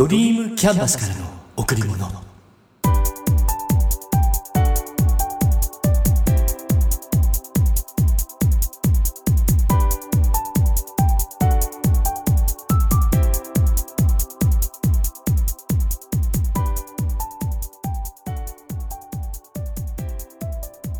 [0.00, 1.26] ドリームキャンバスからの
[1.58, 2.08] 贈り物。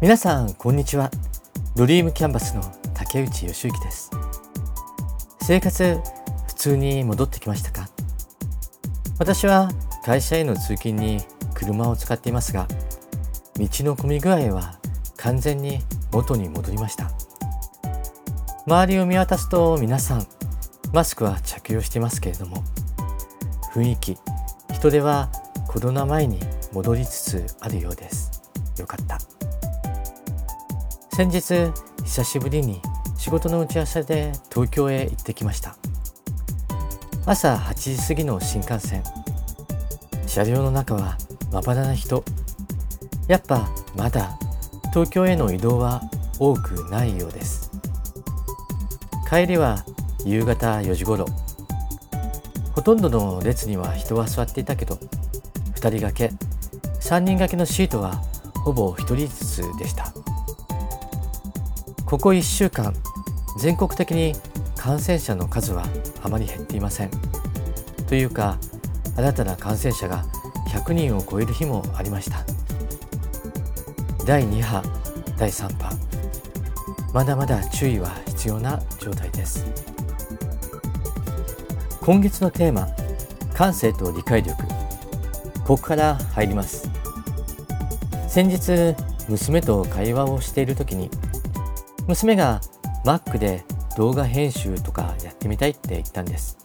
[0.03, 1.11] 皆さんこんにちは。
[1.75, 2.61] ドリームキャンバスの
[2.93, 4.11] 竹内義之です。
[5.41, 5.99] 生活
[6.49, 7.89] 普通に戻ってきましたか？
[9.21, 9.69] 私は
[10.03, 11.21] 会社への通勤に
[11.53, 12.67] 車を使っていますが
[13.59, 14.81] 道の混み具合は
[15.19, 17.11] 完全に元に戻りました。
[18.67, 20.27] 周りを見渡すと皆さん
[20.95, 22.65] マスクは着用していますけれども
[23.75, 24.17] 雰囲気
[24.73, 25.31] 人手は
[25.69, 26.41] コロナ前に
[26.73, 28.43] 戻りつつあるようです。
[28.79, 29.19] よかった。
[31.15, 31.71] 先日
[32.05, 32.81] 久しぶりに
[33.19, 35.77] 仕事の打ち合わせで東京へ行ってきました。
[37.31, 39.05] 朝8時過ぎの新幹線。
[40.27, 41.17] 車両の中は
[41.53, 42.25] まばらな人。
[43.29, 44.37] やっぱまだ
[44.93, 46.03] 東京への移動は
[46.41, 47.71] 多くないようです。
[49.29, 49.85] 帰りは
[50.25, 51.25] 夕方4時頃。
[52.73, 56.33] ほとんどの列には人は座っていたけど2人掛け
[56.99, 58.17] 3人掛けのシートは
[58.65, 60.13] ほぼ1人ずつでした。
[62.07, 62.93] ここ1週間
[63.61, 64.35] 全国的に
[64.81, 65.85] 感染者の数は
[66.23, 67.11] あまり減っていません。
[68.09, 68.57] というか
[69.15, 70.25] 新たな感染者が
[70.69, 72.47] 100人を超える日もありました。
[74.25, 74.83] 第2波
[75.37, 75.93] 第3波。
[77.13, 79.67] まだまだ注意は必要な状態です。
[82.01, 82.89] 今月のテーマ
[83.53, 84.65] 感性と理解力。
[85.67, 86.89] ここから入ります。
[88.29, 88.97] 先日
[89.29, 91.11] 娘と会話をしている時に
[92.09, 92.63] 娘が
[93.05, 93.63] Mac で
[94.01, 96.57] 動画編集とかやってみたいって言ったんです。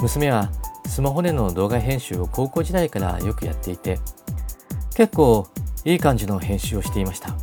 [0.00, 0.52] 娘は
[0.86, 3.98] スマホでの動画編集を高校時代からよくやっていて
[4.94, 5.48] 結構
[5.84, 7.34] いい感じの編集をしていました。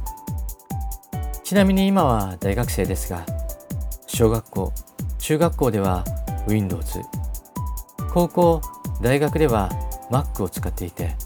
[1.44, 3.26] ちなみに今は大学生ですが
[4.08, 4.72] 小学校
[5.20, 6.06] 中学校では
[6.48, 7.02] Windows
[8.14, 8.62] 高校
[9.02, 9.70] 大学では
[10.10, 11.18] Mac を使っていて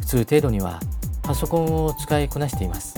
[0.00, 0.80] 普通程度には
[1.22, 2.96] パソコンを使いこなしています。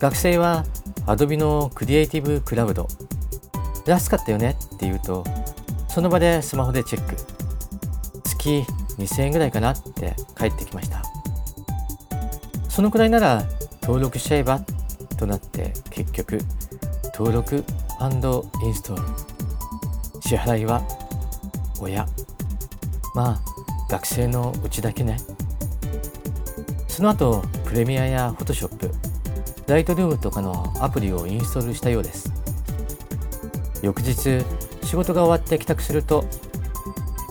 [0.00, 0.64] 学生は
[1.10, 2.86] Adobe のクリエイティブクラウド
[3.84, 5.24] 安かったよねって言うと
[5.88, 7.16] その場でスマホでチェック。
[8.22, 8.64] 月
[8.96, 11.02] 2000円ぐらいかなって返ってきました。
[12.68, 13.42] そのくらいなら
[13.82, 14.60] 登録しちゃえば
[15.18, 16.38] となって結局
[17.12, 17.64] 登録イン
[18.74, 19.02] ストール。
[20.22, 20.80] 支払いは
[21.80, 22.06] 親。
[23.16, 23.40] まあ
[23.90, 25.16] 学生のうちだけね。
[26.86, 29.09] その後プレミアやフォトショップ。
[29.70, 32.32] ライトルームとかのアプリをインストールしたようです。
[33.82, 34.44] 翌日
[34.82, 36.24] 仕事が終わって帰宅すると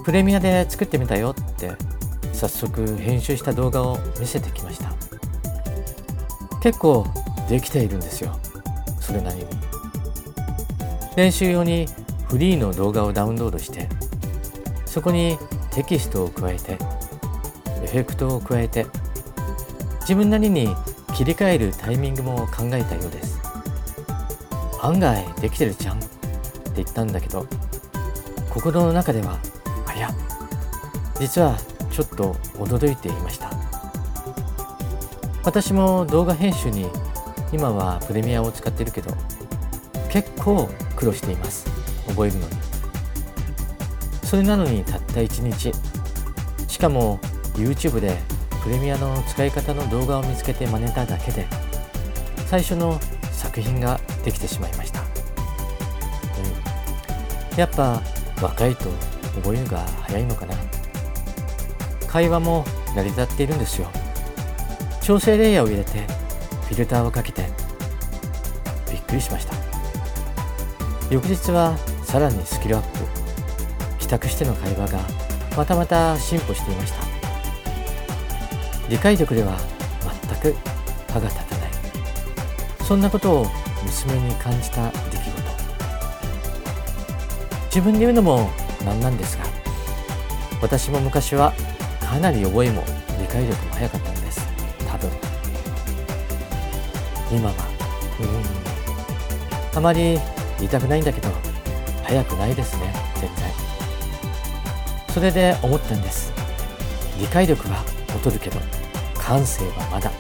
[0.05, 1.73] プレミアで作ってみたよって
[2.31, 4.93] 早速編集した動画を見せてきました。
[6.61, 7.05] 結構
[7.49, 8.39] できているんですよ
[9.01, 9.45] それなりに。
[11.17, 11.87] 練習用に
[12.29, 13.89] フリーの動画をダウンロードして
[14.85, 15.37] そこに
[15.71, 16.77] テキストを加えて
[17.83, 18.85] エフェクトを加えて
[20.01, 20.73] 自分なりに
[21.19, 23.41] 切り替えるタイミングも考えたようです。
[24.81, 25.97] 案外できてるじゃん。
[25.97, 26.07] って
[26.77, 27.45] 言ったんだけど
[28.49, 29.37] 心の中では
[29.85, 30.11] あや。
[31.19, 31.57] 実は
[31.91, 33.51] ちょっと驚いていました。
[35.43, 36.89] 私も動画編集に
[37.51, 39.11] 今はプレミアを使ってるけど
[40.09, 41.69] 結構苦労しています。
[42.07, 42.55] 覚えるのに。
[44.23, 45.73] それなのにたった1日。
[46.69, 47.19] しかも
[47.55, 48.17] YouTube で
[48.63, 51.47] プレミアの使い方の動画を見つけて真似ただけで
[52.47, 52.99] 最初の
[53.31, 55.03] 作品ができてしまいました、う
[57.55, 58.01] ん、やっぱ
[58.41, 58.89] 若いと
[59.35, 60.55] 覚えるが早いのかな。
[62.07, 62.65] 会話も
[62.95, 63.87] 成り立っているんですよ。
[65.01, 65.99] 調整レイヤーを入れて
[66.67, 67.45] フィルターをかけて
[68.91, 69.53] びっくりしました。
[71.11, 72.87] 翌日はさらにスキルアップ。
[73.99, 74.99] 帰宅しての会話が
[75.55, 77.08] またまた進歩していました。
[78.89, 79.55] 理解力では
[80.41, 80.57] 全く
[81.13, 81.69] 歯が立たない。
[82.83, 83.47] そんなことを
[83.83, 85.39] 娘に感じた出来事。
[87.65, 88.49] 自分で言うのも
[88.83, 89.45] なんなんですが
[90.59, 91.53] 私も昔は
[92.01, 92.83] かなり覚えも
[93.21, 94.41] 理解力も早かったんです。
[94.87, 95.11] 多分。
[97.31, 97.53] 今は
[98.19, 99.77] うん。
[99.77, 100.17] あまり
[100.57, 101.29] 言いたくないんだけど
[102.03, 102.91] 早くないですね。
[103.21, 103.51] 全然
[105.13, 106.33] それで思ったんです。
[107.19, 107.83] 理解力は
[108.15, 108.78] 劣るけど。
[109.29, 110.11] 感性はまだ。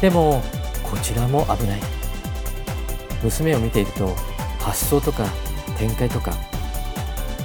[0.00, 0.40] でも
[0.84, 1.80] こちらも危ない。
[3.24, 4.14] 娘を見ていると
[4.60, 5.26] 発想とか
[5.76, 6.32] 展開とか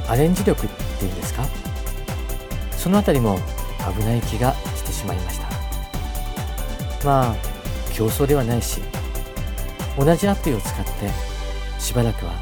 [0.07, 0.69] アレンジ力っ
[0.99, 1.43] ていうんですか？
[2.71, 3.39] そのあたりも
[3.99, 5.47] 危ない気がしてしまいました。
[7.03, 7.35] まあ
[7.95, 8.79] 競争ではないし
[9.97, 10.91] 同じアプリを使って
[11.79, 12.33] しばらくは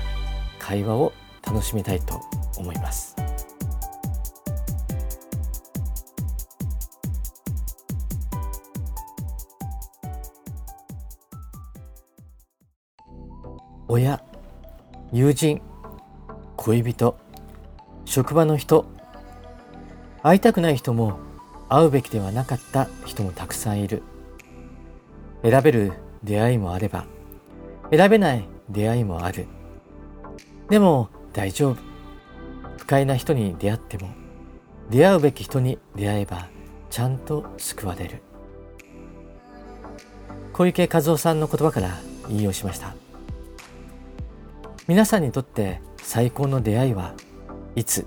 [0.59, 1.13] 会話を
[1.47, 2.19] 楽しみたいと
[2.57, 3.15] 思います。
[13.88, 14.20] 親
[15.12, 15.62] 友人
[16.58, 17.16] 恋人
[18.06, 18.88] 職場の人
[20.24, 21.20] 会いたくない人も
[21.70, 24.02] 会うべきではなかった人もたくさんいる。
[25.44, 25.94] 選べる
[26.24, 27.06] 出会いもあれば
[27.92, 29.46] 選べない出会いもある。
[30.70, 31.78] でも大丈夫。
[32.78, 34.10] 不快な人に出会っても
[34.90, 36.50] 出会うべき人に出会えば
[36.90, 38.24] ちゃんと救われる。
[40.54, 42.00] 小池和夫さんの言葉から
[42.30, 42.96] 引用しました。
[44.88, 47.16] 皆さんにとって最高の出会いは
[47.76, 48.06] いつ？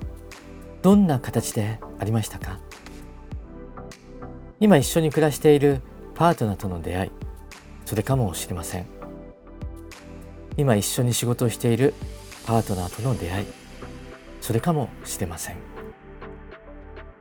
[0.80, 2.60] どんな形でありましたか？
[4.60, 5.82] 今一緒に暮らしている
[6.14, 7.10] パートナーとの出会い
[7.84, 8.86] それかもしれません。
[10.56, 11.94] 今一緒に仕事をしている
[12.46, 13.46] パートナーとの出会い
[14.40, 15.56] それかもしれません。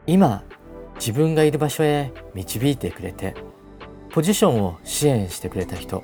[0.05, 0.43] 今
[0.97, 3.33] 自分がいる場所へ導いてくれて
[4.11, 6.03] ポジションを支援してくれた人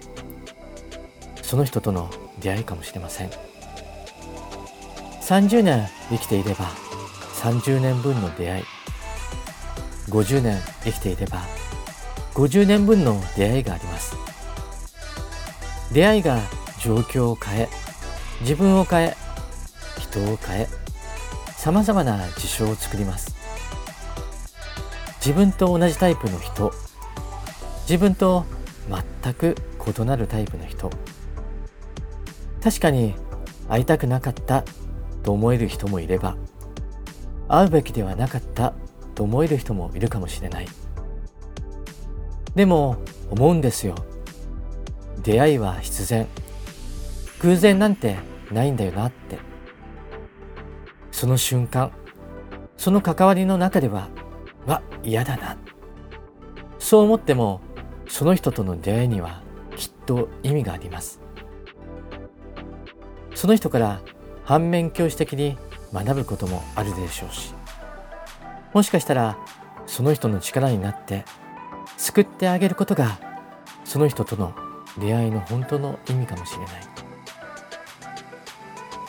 [1.44, 2.10] その人との
[2.44, 3.30] 出会いかもしれません。
[5.22, 6.66] 30年生きていれば
[7.42, 8.64] 30年分の出会い。
[10.10, 11.42] 50年生きていれば
[12.34, 14.16] 50年分の出会いがあります。
[15.94, 16.40] 出会いが
[16.82, 17.70] 状況を変え
[18.42, 19.16] 自分を変え
[20.00, 20.68] 人を変え
[21.56, 23.34] さまざまな事象を作ります。
[25.26, 26.74] 自分と同じタイプの人。
[27.84, 28.46] 自分と
[28.90, 29.56] 全く
[29.98, 30.90] 異なるタイプの人。
[32.64, 33.14] 確かに
[33.68, 34.64] 会いたくなかった
[35.22, 36.38] と思える人もいれば
[37.50, 38.74] 会うべきではなかった
[39.16, 40.68] と思える人もいるかもしれない。
[42.56, 42.98] でも
[43.30, 43.96] 思うんですよ。
[45.22, 46.28] 出会いは必然。
[47.42, 48.18] 偶然なんて
[48.52, 49.38] ないんだよなって。
[51.12, 51.92] その瞬間
[52.78, 54.08] その関わりの中では
[54.66, 55.58] わ嫌だな。
[56.80, 57.62] そう思っても
[58.08, 59.44] その人との出会いには
[59.76, 61.23] きっと意味があります。
[63.44, 64.00] その人から
[64.46, 65.58] 反面教師的に
[65.92, 67.54] 学ぶこともあるでしょうし
[68.74, 69.38] もしかしたら
[69.86, 71.26] その人の力になって
[71.98, 73.20] 救ってあげることが
[73.84, 74.56] その人との
[74.98, 76.70] 出会いの本当の意味かもしれない。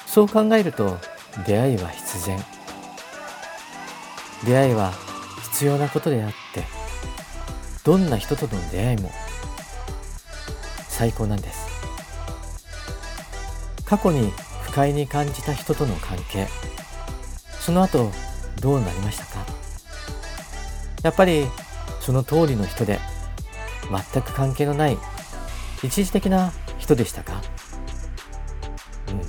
[0.05, 0.99] そう考えると
[1.47, 2.41] 出会いは必然。
[4.45, 4.93] 出会いは
[5.53, 6.65] 必要なことであって
[7.85, 9.13] どんな人との出会いも
[10.89, 11.74] 最高なんです。
[13.87, 14.33] 過去に
[14.63, 16.49] 不快に感じた人との関係。
[17.61, 18.11] その後
[18.61, 19.45] どうなりましたか？
[21.03, 21.47] やっぱり
[22.01, 22.99] その通りの人で
[24.13, 24.99] 全く関係のない
[25.83, 27.41] 一時的な人でしたか？
[29.09, 29.21] うん。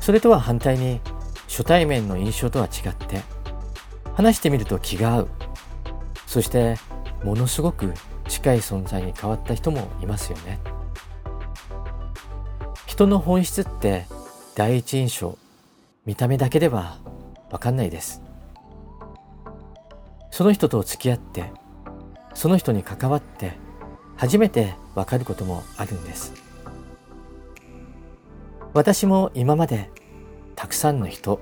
[0.00, 1.00] それとは反対に
[1.48, 3.22] 初対面の印象とは違って
[4.14, 5.28] 話してみると気が合う。
[6.26, 6.76] そして
[7.22, 7.92] ものすごく
[8.28, 10.58] 近い存在に変わった人もいますよね。
[12.92, 14.04] 人の本質って
[14.54, 15.38] 第一印象
[16.04, 16.98] 見た目だけでは
[17.50, 18.20] 分かんないです。
[20.30, 21.50] その人と付き合って
[22.34, 23.52] その人に関わって
[24.18, 26.34] 初めて分かることもあるんです。
[28.74, 29.88] 私も今まで
[30.54, 31.40] たくさんの人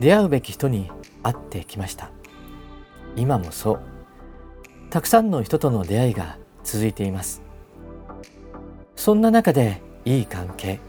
[0.00, 0.90] 出会うべき人に
[1.22, 2.08] 会ってきました。
[3.14, 3.82] 今もそう。
[4.88, 7.42] たくさんの人との出会いが続いています。
[8.96, 10.80] そんな中でいい関係。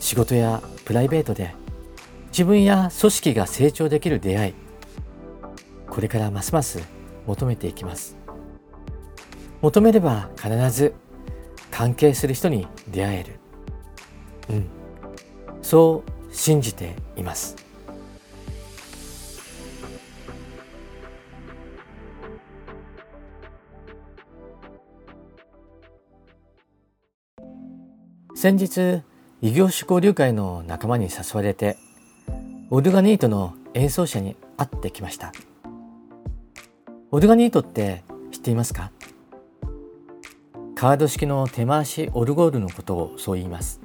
[0.00, 1.54] 仕事やプライベートで
[2.28, 4.54] 自分や組織が成長できる出会い
[5.88, 6.82] これからますます
[7.26, 8.16] 求めていきます。
[9.62, 10.94] 求めれば必ず
[11.70, 13.40] 関係する人に出会える。
[14.50, 14.66] うん。
[15.62, 17.63] そう信じています。
[28.44, 29.00] 先日
[29.40, 31.78] 異業種交流会の仲間に誘われて
[32.68, 35.32] オルガニートの演奏者に会ってきました。
[37.10, 38.90] オルガニートって知っていますか？
[40.74, 43.80] カード式の手回しオルゴールのことをそう言います。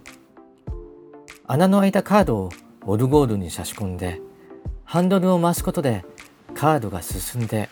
[1.47, 2.49] 穴の開いたカードを
[2.85, 4.19] オルゴールに差し込んで
[4.83, 6.03] ハンドルを回すことで
[6.53, 7.69] カードが進んで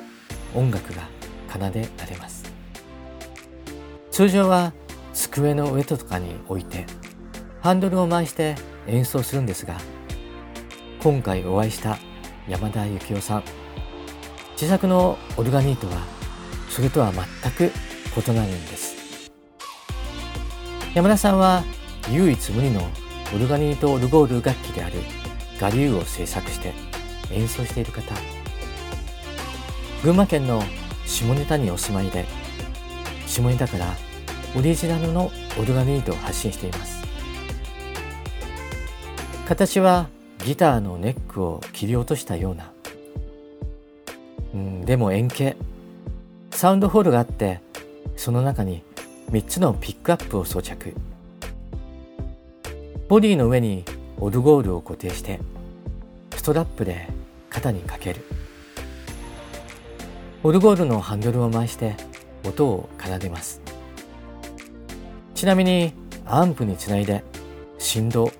[0.55, 1.01] 音楽が
[1.49, 2.45] 奏でられます。
[4.09, 4.71] 通常は
[5.17, 6.85] 机の上とかに置いて
[7.61, 8.55] ハンドルを回して
[8.85, 9.75] 演奏するんですが
[11.01, 11.97] 今回お会いした
[12.47, 13.43] 山田幸雄さん
[14.51, 15.93] 自作のオルガニートは
[16.69, 17.71] それとは全く
[18.15, 19.31] 異なるんです。
[20.93, 21.63] 山田さんは
[22.11, 22.81] 唯一無二の
[23.35, 24.95] オルガニートオルゴール楽器である
[25.59, 26.73] ガリューを制作して
[27.31, 28.13] 演奏している方。
[30.03, 30.63] 群馬県の
[31.05, 32.25] 下ネタにお住まいで
[33.27, 33.95] 下ネタから
[34.57, 35.29] オリジナルの
[35.61, 37.03] オルガニートを発信しています。
[39.47, 40.09] 形は
[40.43, 42.71] ギターのネックを切り落としたような、
[44.55, 45.55] うん、でも円形。
[46.49, 47.61] サウンドホールがあって
[48.15, 48.81] その中に
[49.29, 50.95] 3つのピックアップを装着。
[53.09, 53.85] ボディの上に
[54.19, 55.39] オルゴールを固定して
[56.35, 57.07] ストラップで
[57.51, 58.23] 肩にかける。
[60.41, 61.95] オルゴールのハンドルを回して
[62.43, 63.66] 音を奏でます。
[65.37, 65.93] ちなみに
[66.25, 67.23] アンプにつないで
[67.77, 68.31] 振動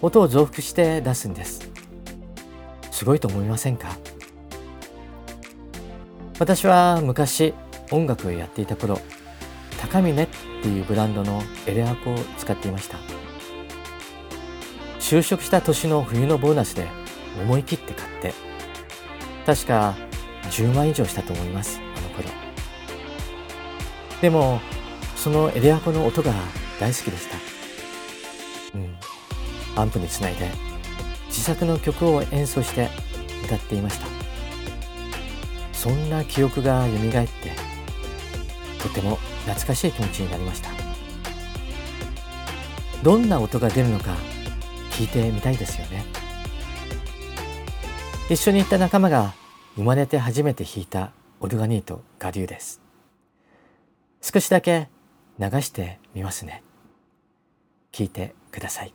[0.00, 1.70] 音を増幅して出すんです。
[2.90, 3.96] すごいと思いませんか？
[6.40, 7.54] 私は昔
[7.92, 8.98] 音楽をやっていた頃
[9.80, 10.26] 高峰っ
[10.62, 12.98] ていうブランドのエレアコを使っていました。
[14.98, 16.88] 就職した年の冬のボーナスで
[17.40, 18.34] 思い切って買って
[19.46, 19.94] 確か
[20.50, 22.28] 10万以上したと思いますあの頃。
[24.20, 24.60] でも
[25.22, 26.32] そのエレアコの音が
[26.80, 27.36] 大好きでした。
[28.76, 28.96] うん。
[29.76, 30.50] アンプにつないで
[31.28, 32.88] 自作の曲を演奏して
[33.44, 34.06] 歌っていました。
[35.72, 37.28] そんな記憶が蘇って
[38.82, 39.14] とても
[39.44, 40.70] 懐かしい気持ちになりました。
[43.04, 44.16] どんな音が出るのか
[44.90, 46.04] 聞いてみたいですよね。
[48.28, 49.34] 一緒に行った仲間が
[49.76, 52.80] 生まれて初めて弾いたオルガニート我流です。
[54.20, 54.88] 少しだけ
[55.42, 56.62] 流してみますね。
[57.90, 58.94] 聞いてください。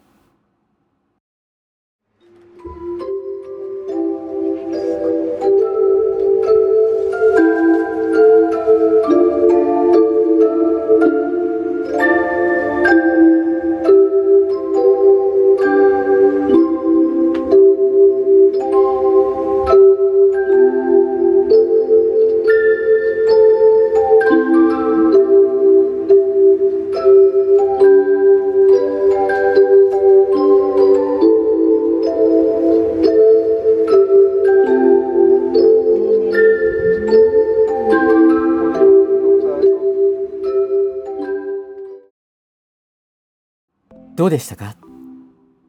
[44.27, 44.75] どうでしたか？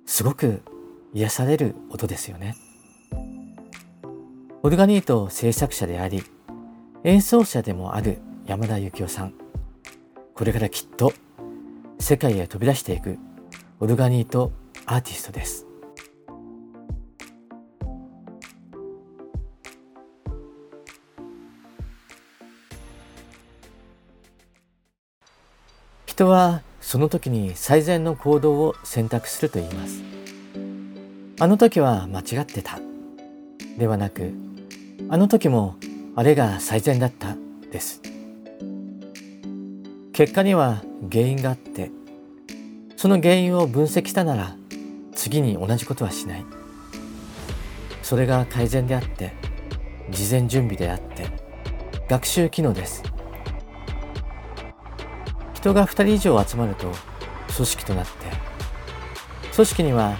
[0.05, 0.63] すごく
[1.15, 2.57] 癒される音ですよね。
[4.65, 6.25] オルガニート制作者であり、
[7.05, 9.35] 演奏者でもある山田幸雄さん。
[10.35, 11.13] これからきっと
[12.01, 13.17] 世界へ飛び出していく
[13.79, 14.51] オルガニート
[14.87, 15.65] アーティストです。
[26.07, 30.03] 人はその時に最善の行動を選択すると言います。
[31.39, 32.81] あの時は間違ってた。
[33.77, 34.33] ではなく
[35.11, 35.77] あの時も
[36.17, 37.37] あれが最善だった
[37.71, 38.01] です。
[40.15, 41.91] 結果には原因があって
[42.97, 44.57] その原因を分析したなら
[45.15, 46.45] 次に同じことはしない。
[48.03, 49.35] それが改善であって
[50.09, 51.27] 事前準備であって
[52.09, 53.03] 学習機能です。
[55.59, 56.93] 人が2人以上集まると
[57.57, 58.13] 組織となって
[59.53, 60.17] 組織には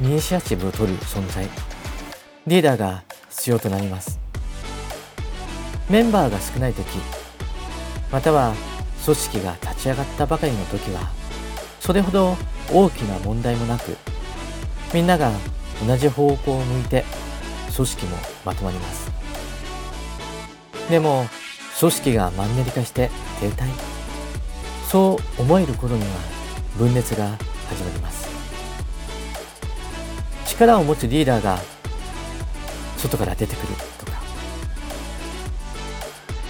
[0.00, 1.48] イニシアチブを取る存在
[2.48, 4.18] リーダーが必要となります。
[5.88, 6.84] メンバーが少ない時
[8.10, 8.54] または
[9.04, 11.12] 組織が立ち上がったばかりの時は
[11.78, 12.36] それほど
[12.72, 13.96] 大きな問題もなく
[14.92, 15.30] みんなが
[15.86, 17.04] 同じ方向を向いて
[17.76, 19.12] 組織もまとまります。
[20.90, 21.26] でも
[21.78, 23.95] 組織がマンネリ化して停滞。
[24.96, 26.08] そう思える頃には
[26.78, 27.26] 分裂が
[27.68, 28.30] 始まります。
[30.46, 31.58] 力を持つリーダーが
[32.96, 34.12] 外から出てくるとか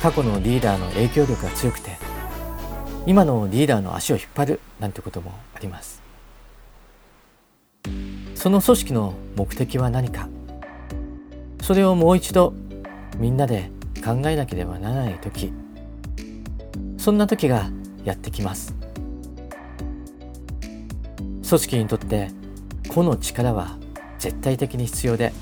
[0.01, 1.97] 過去のリーダーの影響力が強くて
[3.05, 6.01] 今のリーダーの足を引っ張るなんてこともあります。
[8.37, 10.29] その組織の目的は何か？
[11.63, 12.55] それをもう一度
[13.19, 13.73] みんなで
[14.05, 15.53] 考えなければならない時。
[16.97, 17.71] そんな時が
[18.07, 18.75] やってきます。
[21.47, 22.31] 組織にとって
[22.89, 23.77] 個の力は
[24.19, 25.33] 絶対的に必要で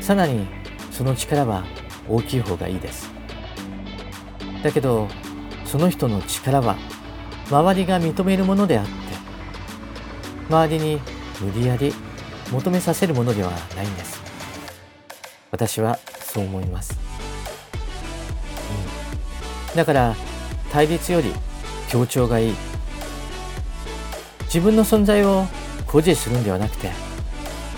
[0.00, 0.46] さらに
[0.92, 1.64] その力は
[2.08, 3.10] 大きい方がいいです。
[4.62, 5.08] だけど
[5.64, 6.76] その人の力は
[7.50, 8.92] 周りが認めるものであって
[10.48, 11.00] 周りに
[11.40, 11.92] 無理やり
[12.52, 14.20] 求めさせるものではないんです。
[15.50, 16.98] 私はそう思います、
[19.70, 20.14] うん、だから
[20.70, 21.32] 対立より
[21.88, 22.54] 協調がいい。
[24.44, 25.46] 自分の存在を
[25.86, 26.90] 誇示するんではなくて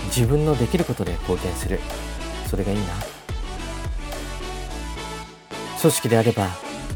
[0.07, 1.81] 自分のできることで貢献する。
[2.47, 2.85] それがいいな。
[5.81, 6.49] 組織であれば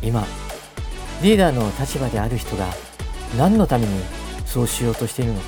[0.03, 0.27] 今
[1.23, 2.67] リーダーの立場である人が
[3.39, 4.03] 何のために
[4.45, 5.47] そうしようとしているのか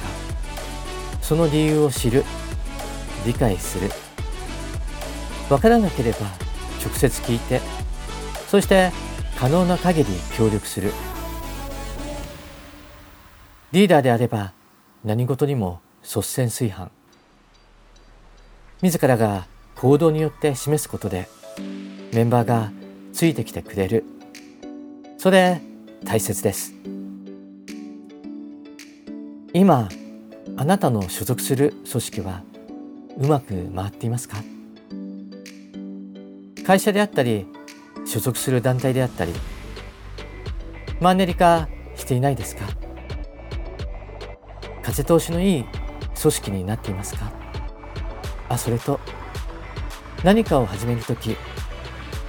[1.20, 2.24] その理由を知る。
[3.26, 3.90] 理解する。
[5.48, 6.18] 分からなければ
[6.82, 7.60] 直接聞いて
[8.48, 8.92] そして
[9.38, 10.92] 可能な限り協力する。
[13.74, 14.52] リーダーであれば
[15.02, 16.92] 何事にも率先垂範。
[18.82, 21.28] 自らが行動によって示すことで
[22.12, 22.70] メンバーが
[23.12, 24.04] ついてきてくれる。
[25.18, 25.60] それ
[26.04, 26.72] 大切です。
[29.52, 29.88] 今
[30.56, 32.44] あなたの所属する組織は
[33.18, 34.36] うまく回っていますか？
[36.64, 37.48] 会社であったり
[38.06, 39.32] 所属する団体であったり
[41.00, 42.66] マンネリ化していないですか？
[44.94, 45.64] 風通しのいい
[46.20, 47.32] 組織になっていますか
[48.48, 49.00] あそれと
[50.22, 51.36] 何かを始める時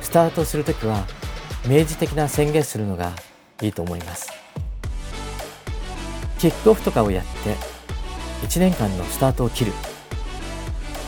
[0.02, 1.06] スタートする時は
[1.66, 3.12] 明示的な宣言するのが
[3.62, 4.32] いいと思います
[6.40, 7.56] キックオフとかをやって
[8.48, 9.72] 1年間のスタートを切る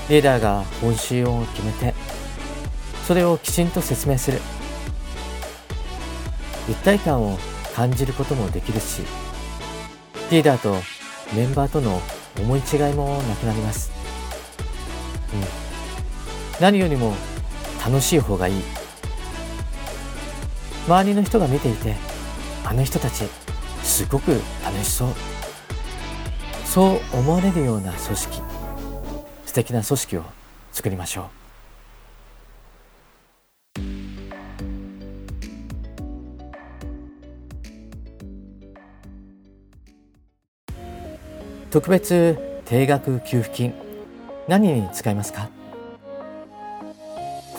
[0.10, 1.96] リーダーが方針を決めて
[3.08, 4.40] それをきちんと説明する
[6.70, 7.36] 一体感を
[7.76, 9.02] 感じることもできるし
[10.30, 10.97] リーダーと
[11.34, 12.02] メンバーとの
[12.40, 13.92] 思い違いもなくなります、
[15.34, 17.14] うん、何よりも
[17.86, 18.62] 楽しい方がいい。
[20.88, 21.96] 周りの人が見ていて
[22.64, 23.26] あの人たち
[23.84, 24.32] すごく
[24.64, 25.10] 楽しそう。
[26.66, 28.42] そう思われるような組織
[29.46, 30.24] 素敵な組織を
[30.72, 31.37] 作りましょう。
[41.70, 43.74] 特別定額給付金
[44.48, 45.50] 何に使いますか？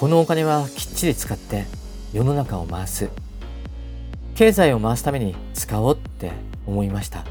[0.00, 1.66] このお金はきっちり使って
[2.14, 3.10] 世の中を回す。
[4.34, 6.32] 経済を回すために使おうって
[6.66, 7.24] 思いました。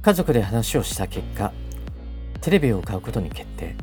[0.00, 1.52] 家族で話をした結果
[2.40, 3.74] テレビを買うことに決定。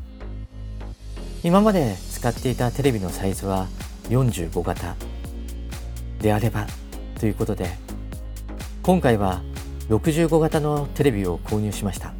[1.44, 3.67] 今まで使っていたテレビのサイズは
[4.10, 4.96] 45型
[6.20, 6.67] であれば
[7.20, 7.67] ということで
[8.84, 9.41] 今回は
[9.91, 12.13] 65型のテレビを購入しました。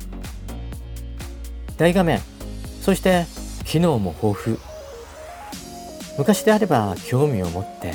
[1.78, 2.20] 大画面。
[2.82, 3.26] そして
[3.64, 4.58] 機能も豊富。
[6.18, 7.94] 昔であれば興味を持って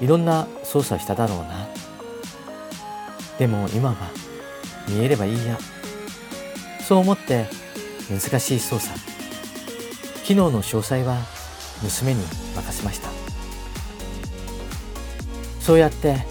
[0.00, 1.68] いろんな操作しただろうな。
[3.38, 3.96] でも今は
[4.88, 5.58] 見えればいいや。
[6.80, 7.46] そう思って
[8.10, 8.98] 難しい操作。
[10.24, 11.18] 機能の詳細は
[11.82, 12.22] 娘に
[12.56, 13.08] 任せました。
[15.60, 16.26] そうやって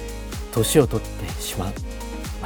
[0.53, 1.92] 年を取ってしまう。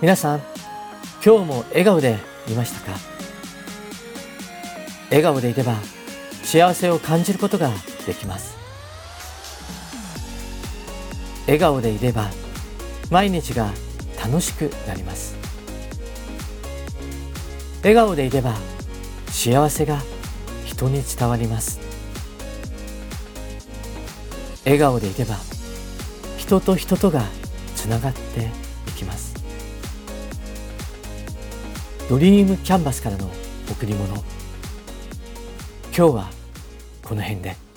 [0.00, 0.42] 皆さん
[1.24, 2.96] 今日も笑顔でいましたか？
[5.10, 5.74] 笑顔でいれば
[6.44, 7.72] 幸せを感じることが
[8.06, 8.56] できます。
[11.46, 12.30] 笑顔でいれば
[13.10, 13.72] 毎日が
[14.22, 15.34] 楽しくなります。
[17.82, 18.54] 笑顔でいれば
[19.32, 20.00] 幸せが
[20.64, 21.80] 人に伝わります。
[24.64, 25.34] 笑顔でいれば
[26.36, 27.24] 人と人とが
[27.74, 28.48] つながって
[28.86, 29.27] いきます。
[32.08, 33.30] ドリームキャンバスからの
[33.70, 34.24] 贈り物今
[35.92, 36.30] 日は
[37.04, 37.67] この辺で。